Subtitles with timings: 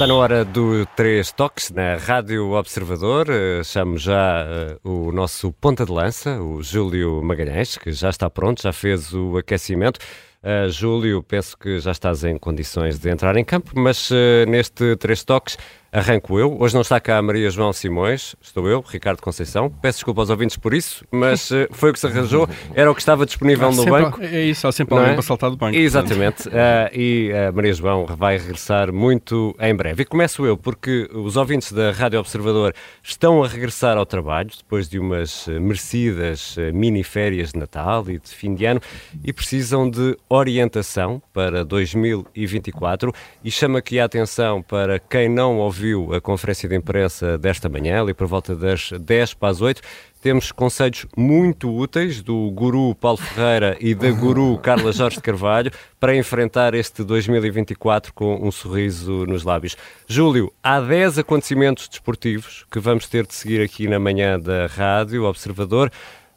[0.00, 3.26] Está na hora do Três Toques na Rádio Observador.
[3.28, 4.46] Eh, chamo já
[4.82, 9.12] uh, o nosso ponta de lança, o Júlio Magalhães, que já está pronto, já fez
[9.12, 10.00] o aquecimento.
[10.42, 14.14] Uh, Júlio, penso que já estás em condições de entrar em campo, mas uh,
[14.48, 15.58] neste Três Toques
[15.92, 16.56] Arranco eu.
[16.60, 19.68] Hoje não está cá a Maria João Simões, estou eu, Ricardo Conceição.
[19.68, 22.94] Peço desculpa aos ouvintes por isso, mas uh, foi o que se arranjou, era o
[22.94, 24.22] que estava disponível no banco.
[24.22, 25.14] É isso, há sempre alguém é?
[25.14, 25.76] para saltar do banco.
[25.76, 26.46] Exatamente.
[26.48, 26.52] Uh,
[26.94, 30.02] e a Maria João vai regressar muito em breve.
[30.02, 34.88] E começo eu, porque os ouvintes da Rádio Observador estão a regressar ao trabalho depois
[34.88, 38.80] de umas merecidas mini férias de Natal e de fim de ano
[39.24, 46.14] e precisam de orientação para 2024 e chama aqui a atenção para quem não ouviu
[46.14, 49.82] a conferência de imprensa desta manhã, ali por volta das 10 para as 8,
[50.22, 55.72] temos conselhos muito úteis do guru Paulo Ferreira e da guru Carla Jorge de Carvalho
[55.98, 59.76] para enfrentar este 2024 com um sorriso nos lábios.
[60.06, 65.24] Júlio, há 10 acontecimentos desportivos que vamos ter de seguir aqui na manhã da Rádio
[65.24, 65.90] Observador.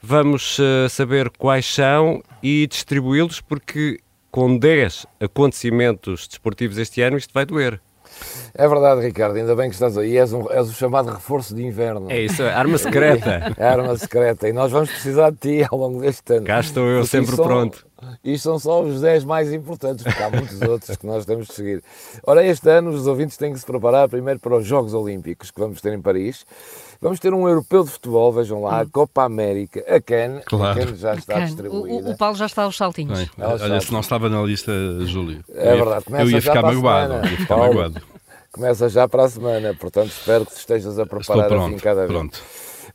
[0.05, 7.33] Vamos uh, saber quais são e distribuí-los, porque com 10 acontecimentos desportivos este ano isto
[7.33, 7.79] vai doer.
[8.55, 10.15] É verdade, Ricardo, ainda bem que estás aí.
[10.15, 12.11] És, um, és o chamado reforço de inverno.
[12.11, 13.53] É isso, é arma secreta.
[13.57, 14.47] É arma secreta.
[14.47, 16.45] E nós vamos precisar de ti ao longo deste ano.
[16.45, 17.85] Cá estou eu, sempre são, pronto.
[18.23, 21.53] Isto são só os 10 mais importantes, porque há muitos outros que nós temos de
[21.53, 21.83] seguir.
[22.25, 25.59] Ora, este ano os ouvintes têm que se preparar primeiro para os Jogos Olímpicos que
[25.59, 26.45] vamos ter em Paris.
[27.01, 30.79] Vamos ter um europeu de futebol, vejam lá, a Copa América, a CAN, claro.
[30.79, 32.09] a CAN já está distribuída.
[32.09, 33.19] O, o, Paulo já está aos saltinhos.
[33.19, 34.71] Bem, olha, se não estava na lista,
[35.05, 35.43] Júlio.
[35.53, 37.27] É verdade, eu ia ficar magoado.
[37.27, 38.12] Ia ficar magoado
[38.53, 42.11] começa já para a semana, portanto espero que estejas a preparar pronto, assim cada vez.
[42.11, 42.39] Pronto.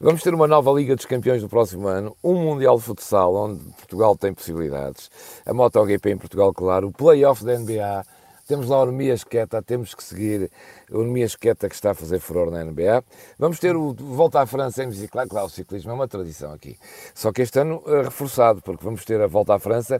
[0.00, 3.64] Vamos ter uma nova Liga dos Campeões no próximo ano, um Mundial de Futsal, onde
[3.72, 5.10] Portugal tem possibilidades,
[5.44, 8.06] a MotoGP em Portugal, claro, o Playoff da NBA,
[8.46, 10.48] temos lá o Nemias Queta, temos que seguir
[10.92, 13.04] o Nemias Queta que está a fazer furor na NBA.
[13.36, 16.78] Vamos ter o Volta à França em bicicleta, claro, o ciclismo é uma tradição aqui.
[17.12, 19.98] Só que este ano é reforçado, porque vamos ter a Volta à França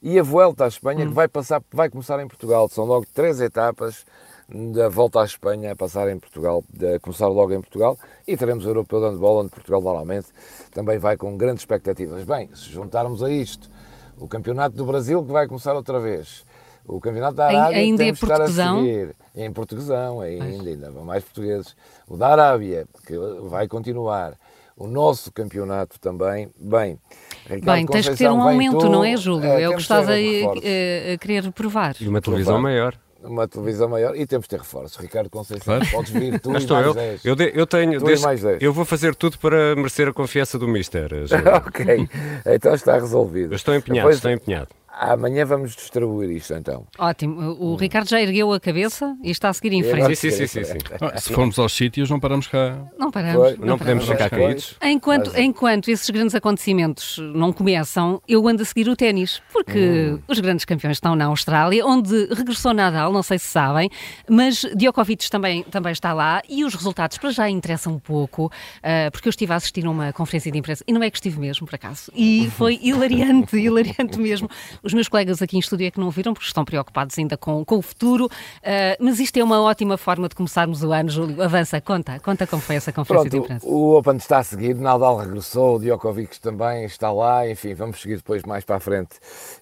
[0.00, 1.08] e a Volta à Espanha, hum.
[1.08, 2.68] que vai, passar, vai começar em Portugal.
[2.68, 4.06] São logo três etapas
[4.52, 7.96] da volta à Espanha a passar em Portugal, a começar logo em Portugal,
[8.26, 10.28] e teremos o Europeu de Handball, onde Portugal normalmente
[10.72, 12.24] também vai com grandes expectativas.
[12.24, 13.70] Bem, se juntarmos a isto
[14.18, 16.44] o Campeonato do Brasil, que vai começar outra vez,
[16.86, 18.78] o Campeonato da Arábia, ainda temos é portuguesão.
[18.78, 21.76] a seguir, em portuguesão ainda, ainda vão mais portugueses,
[22.08, 24.34] o da Arábia, que vai continuar,
[24.76, 26.98] o nosso campeonato também, bem...
[27.44, 29.44] Ricardo Bem, tens que ter um aumento, tu, não é, Júlio?
[29.44, 31.94] É, é o que estás a, a, a, querer provar.
[32.00, 32.62] E uma televisão provar.
[32.62, 34.96] maior uma televisão maior e temos de ter reforços.
[34.96, 35.90] Ricardo Conceição, claro.
[35.90, 36.94] podes vir tu Mas e mais eu.
[36.94, 37.24] 10.
[37.24, 38.62] Eu, de, eu tenho, desde, mais 10.
[38.62, 41.10] eu vou fazer tudo para merecer a confiança do Mister.
[41.66, 42.08] ok,
[42.46, 43.52] então está resolvido.
[43.52, 44.68] Eu estou empenhado, Depois, estou empenhado.
[45.00, 46.86] Amanhã vamos distribuir isto então.
[46.98, 47.56] Ótimo.
[47.58, 50.14] O Ricardo já ergueu a cabeça e está a seguir em frente.
[50.14, 50.78] Sim, sim, sim, sim,
[51.16, 52.78] Se formos aos sítios, não paramos cá.
[52.98, 53.58] Não paramos.
[53.58, 54.76] Não, não podemos ficar caídos.
[54.82, 59.40] Enquanto, enquanto esses grandes acontecimentos não começam, eu ando a seguir o ténis.
[59.50, 60.20] Porque hum.
[60.28, 63.88] os grandes campeões estão na Austrália, onde regressou Nadal, não sei se sabem,
[64.28, 69.10] mas Djokovic também, também está lá e os resultados para já interessam um pouco, uh,
[69.10, 71.40] porque eu estive a assistir a uma conferência de imprensa e não é que estive
[71.40, 72.12] mesmo, por acaso.
[72.14, 74.48] E foi hilariante, hilariante mesmo.
[74.90, 77.64] Os meus colegas aqui em estúdio é que não viram, porque estão preocupados ainda com,
[77.64, 78.26] com o futuro.
[78.26, 81.40] Uh, mas isto é uma ótima forma de começarmos o ano, Júlio.
[81.40, 83.66] Avança, conta, conta como foi essa conferência Pronto, de imprensa.
[83.68, 88.16] O Open está a seguir, Nadal regressou, o Djokovic também está lá, enfim, vamos seguir
[88.16, 89.10] depois mais para a frente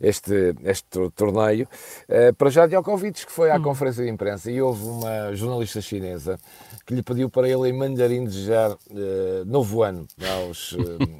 [0.00, 1.68] este, este torneio.
[2.08, 3.62] Uh, para já, Djokovic, que foi à hum.
[3.62, 6.38] conferência de imprensa e houve uma jornalista chinesa
[6.86, 10.06] que lhe pediu para ele em mandarim desejar uh, novo ano
[10.40, 10.74] aos,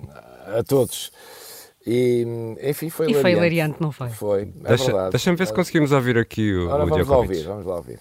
[0.58, 1.12] a todos.
[1.85, 2.25] E,
[2.63, 3.19] enfim, foi hilariante.
[3.19, 4.09] E foi hilariante, não foi?
[4.09, 5.09] Foi, é Deixa, verdade.
[5.11, 7.99] Deixa-me ver se conseguimos ouvir aqui o, Ora, o vamos lá ouvir, vamos lá ouvir.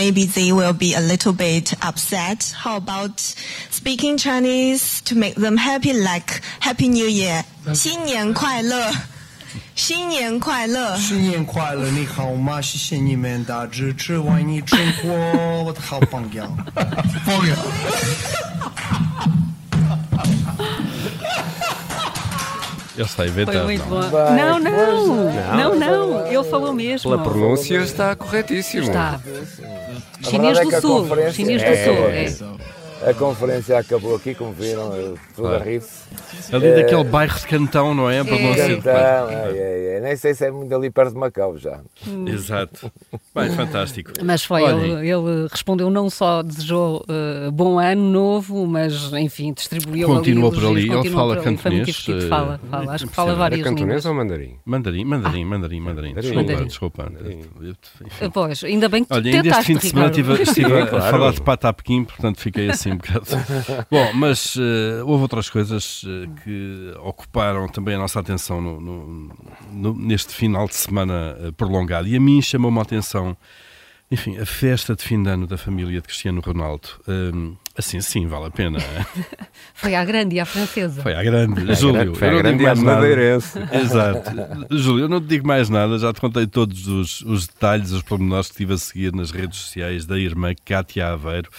[0.00, 2.54] Maybe they will be a little bit upset.
[2.64, 3.20] How about
[3.72, 7.44] speaking Chinese to make them happy, like Happy New Year?
[7.74, 8.92] 新年快乐！
[9.74, 10.96] 新年快乐！
[10.98, 11.90] 新年快乐！
[11.90, 12.60] 你好吗？
[12.62, 16.56] 谢谢你们的支持，为你中国，我的好榜样。
[17.26, 17.58] 榜样。
[22.95, 23.55] Ele está inventando.
[23.55, 24.01] Foi muito bom.
[24.01, 25.15] Não, não,
[25.55, 27.09] não, não, ele falou mesmo.
[27.09, 28.83] Pela pronúncia está corretíssimo.
[28.83, 29.19] Está.
[30.21, 31.07] Chinês do Sul.
[31.31, 32.07] Chinês do Sul.
[32.09, 32.62] É.
[33.07, 36.03] A conferência acabou aqui, como viram, eh, tudo a rir-se.
[36.53, 36.75] Ali É.
[36.83, 38.23] daquele bairro de Cantão, não é?
[38.23, 39.99] Para ser- Então, é, é, é.
[40.01, 41.81] nem sei se é muito ali perto de Macau já.
[42.27, 42.91] Exato.
[43.35, 44.11] Bem, fantástico.
[44.23, 50.07] Mas foi, ele, ele respondeu, não só desejou eh, bom ano novo, mas enfim, distribuiu
[50.07, 50.81] Continuou ali por ali.
[50.83, 51.43] Ele continuou fala ali.
[51.43, 52.91] Cantonês, eh, fala, fala.
[52.93, 54.05] Acho que fala várias Era cantonês línguas.
[54.05, 54.55] ou mandarim?
[54.65, 56.13] Mandarim, mandarim, mandarim, mandarim.
[56.13, 56.67] Desculpa, Mandarim.
[56.67, 57.03] desculpa.
[57.03, 57.39] Mandarim.
[58.05, 58.29] Enfim.
[58.31, 60.07] Pois, ainda bem que tu Olha, ainda este fim de semana
[60.41, 63.25] estive, a- falar de pata a Pequim, portanto fiquei assim um bocado.
[63.91, 69.35] Bom, mas eh, houve outras coisas eh, que ocuparam também a nossa atenção no- no-
[69.71, 72.07] no- neste final de semana eh, prolongado.
[72.07, 73.35] E a mim chamou-me a atenção,
[74.11, 76.87] enfim, a festa de fim de ano da família de Cristiano Ronaldo.
[77.07, 78.79] Hum, assim, sim, vale a pena.
[79.73, 81.01] Foi à grande e à francesa.
[81.01, 81.73] Foi à grande.
[81.75, 83.59] Júlio, Foi eu a não grande digo mais e à madeirense.
[83.73, 84.31] Exato.
[84.71, 88.01] Júlio, eu não te digo mais nada, já te contei todos os, os detalhes, os
[88.01, 91.49] pormenores que estive a seguir nas redes sociais da irmã Cátia Aveiro.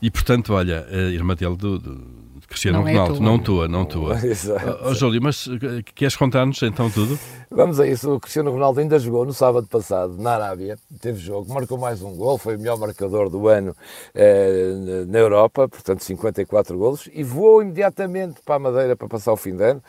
[0.00, 3.24] E, portanto, olha, a irmã dele do, do Cristiano Não é Ronaldo, tua.
[3.24, 4.14] não tua, não tua.
[4.26, 4.78] Exato.
[4.82, 7.18] Ó, Júlio, mas eh, queres contar-nos então tudo?
[7.50, 8.14] Vamos a isso.
[8.14, 10.78] O Cristiano Ronaldo ainda jogou no sábado passado na Arábia.
[11.00, 13.74] Teve jogo, marcou mais um gol, foi o melhor marcador do ano
[14.14, 19.36] eh, na Europa, portanto 54 golos, e voou imediatamente para a Madeira para passar o
[19.36, 19.82] fim de ano.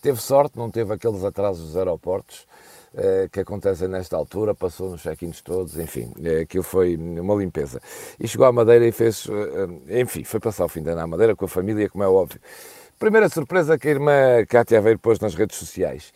[0.00, 2.46] Teve sorte, não teve aqueles atrasos dos aeroportos.
[2.94, 7.80] Eh, que acontecem nesta altura, passou nos check-ins todos, enfim, eh, aquilo foi uma limpeza.
[8.20, 9.26] E chegou à Madeira e fez,
[9.88, 12.08] eh, enfim, foi passar o fim de ano à Madeira com a família, como é
[12.08, 12.40] óbvio.
[12.98, 16.12] Primeira surpresa que a irmã Cátia Aveiro pôs nas redes sociais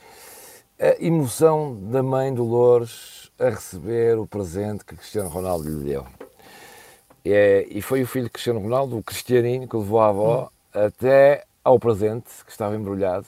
[0.78, 6.06] a emoção da mãe Dolores a receber o presente que Cristiano Ronaldo lhe deu.
[7.24, 11.44] É, e foi o filho de Cristiano Ronaldo, o Cristianinho, que levou a avó até
[11.64, 13.26] ao presente que estava embrulhado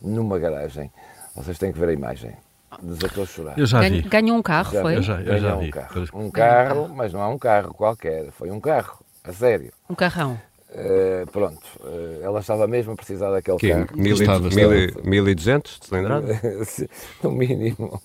[0.00, 0.92] numa garagem.
[1.34, 2.36] Vocês têm que ver a imagem.
[2.82, 3.58] Desatou a chorar.
[3.58, 4.08] Eu já Ganhou, vi.
[4.08, 4.96] ganhou um carro, Já foi?
[4.96, 5.66] Eu já, eu já Ganhou vi.
[5.66, 6.04] um carro.
[6.14, 9.72] Um carro, mas não é um carro qualquer, foi um carro, a sério.
[9.88, 10.38] Um carrão.
[10.72, 13.88] Eh, pronto, eh, ela estava mesmo a precisar daquele Que carro.
[13.96, 16.32] mil, e- estavas- mil, e- 1200 de cilindrada?
[16.64, 16.86] Sim,
[17.24, 18.00] no mínimo.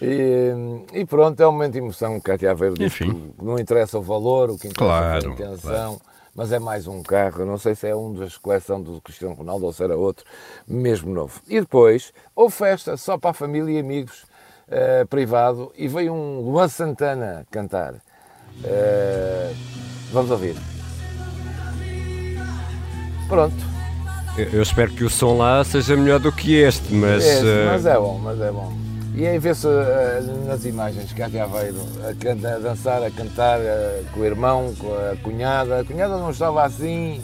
[0.00, 0.54] E,
[0.94, 2.18] e pronto, é um momento de emoção.
[2.20, 3.32] Cátia Aveiro disse Enfim.
[3.38, 6.00] que não interessa o valor, o que interessa Claro, é a intenção.
[6.34, 9.66] Mas é mais um carro, não sei se é um das coleção do Cristiano Ronaldo
[9.66, 10.24] ou se era outro,
[10.66, 11.40] mesmo novo.
[11.48, 14.24] E depois, houve festa só para a família e amigos,
[14.68, 17.94] eh, privado, e veio um Luan Santana cantar.
[18.64, 19.52] Eh,
[20.12, 20.56] vamos ouvir.
[23.28, 23.70] Pronto.
[24.36, 27.24] Eu espero que o som lá seja melhor do que este, mas.
[27.24, 28.89] É, eh, mas é bom, mas é bom.
[29.20, 31.76] E aí vê-se eh, nas imagens que há Aveiro
[32.08, 35.80] a, can- a dançar, a cantar eh, com o irmão, com a cunhada.
[35.80, 37.20] A cunhada não estava assim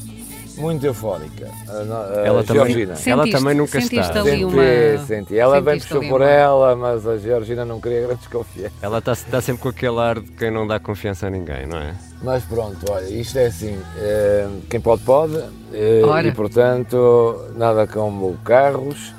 [0.58, 1.48] muito eufórica.
[1.66, 2.96] A, Ela também- Georgina.
[2.96, 3.10] Sim.
[3.12, 4.20] Ela também nunca sentiste está.
[4.20, 5.06] ali Senti, uma...
[5.06, 5.38] senti.
[5.38, 8.72] Ela bem puxou por uma- ela, mas a Georgina não queria grandes confianças.
[8.82, 11.78] Ela está tá sempre com aquele ar de quem não dá confiança a ninguém, não
[11.78, 11.94] é?
[12.22, 15.34] Mas pronto, olha, isto é assim, eh, quem pode, pode,
[16.06, 16.28] Ora.
[16.28, 19.14] e portanto, nada como carros.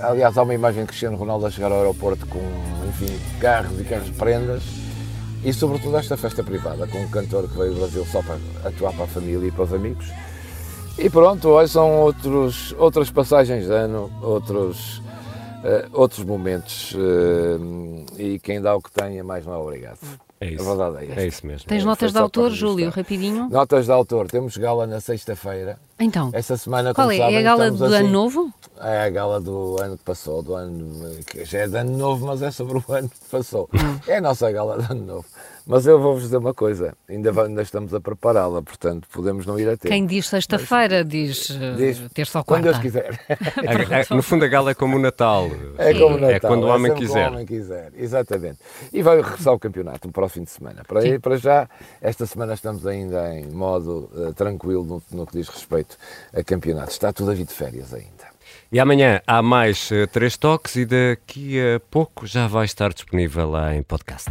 [0.00, 2.40] Aliás, há uma imagem de Cristiano Ronaldo a chegar ao aeroporto com,
[2.88, 4.62] enfim, carros e carros de prendas.
[5.44, 8.92] E sobretudo esta festa privada, com um cantor que veio do Brasil só para atuar
[8.92, 10.06] para a família e para os amigos.
[10.98, 15.02] E pronto, hoje são outros, outras passagens de ano, outros,
[15.62, 16.94] eh, outros momentos.
[16.96, 19.98] eh, e quem dá o que tem é mais não obrigado.
[20.40, 20.62] É isso.
[20.70, 21.20] A verdade é esta.
[21.22, 21.66] É isso mesmo.
[21.68, 22.50] Tens É, notas de autor.
[22.50, 23.48] Júlio, rapidinho?
[23.48, 25.78] Notas de autor, temos gala na sexta-feira.
[25.98, 27.16] Então, Esta semana, qual é?
[27.16, 28.52] sabem, É a gala do assim- ano novo?
[28.78, 32.26] É a gala do ano que passou, do ano que já é de ano novo,
[32.26, 33.68] mas é sobre o ano que passou.
[34.06, 35.24] É a nossa gala de ano novo.
[35.68, 39.68] Mas eu vou-vos dizer uma coisa, ainda, ainda estamos a prepará-la, portanto podemos não ir
[39.68, 39.88] a tempo.
[39.88, 42.80] Quem diz sexta-feira diz, eh, Diz, terça ou Quando quarta.
[42.80, 43.20] Deus quiser.
[44.06, 45.50] A- a- no fundo, a gala é como o Natal.
[45.76, 46.30] É como Natal.
[46.30, 47.28] É quando o homem que quiser.
[47.28, 48.58] o homem quiser, exatamente.
[48.92, 50.84] E vai regressar o campeonato para o fim de semana.
[50.86, 51.68] Para, aí, para já,
[52.00, 55.96] esta semana estamos ainda em modo eh, tranquilo no, no que diz respeito
[56.32, 56.92] a campeonato.
[56.92, 58.06] Está tudo a vir de férias ainda.
[58.70, 63.50] E amanhã há mais eh, três toques e daqui a pouco já vai estar disponível
[63.50, 64.30] lá em podcast.